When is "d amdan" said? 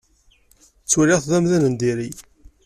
1.31-1.63